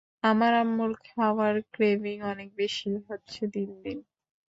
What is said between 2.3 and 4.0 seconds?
অনেক বেশি হচ্ছে দিন দিন।